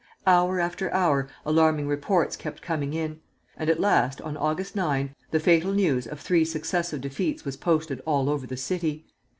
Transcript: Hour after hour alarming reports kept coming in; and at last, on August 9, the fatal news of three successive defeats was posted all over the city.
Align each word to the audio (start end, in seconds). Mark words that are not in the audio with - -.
Hour 0.25 0.59
after 0.59 0.91
hour 0.91 1.29
alarming 1.45 1.87
reports 1.87 2.35
kept 2.35 2.63
coming 2.63 2.95
in; 2.95 3.19
and 3.55 3.69
at 3.69 3.79
last, 3.79 4.19
on 4.21 4.35
August 4.35 4.75
9, 4.75 5.13
the 5.29 5.39
fatal 5.39 5.73
news 5.73 6.07
of 6.07 6.19
three 6.19 6.43
successive 6.43 7.01
defeats 7.01 7.45
was 7.45 7.55
posted 7.55 8.01
all 8.03 8.27
over 8.27 8.47
the 8.47 8.57
city. 8.57 9.05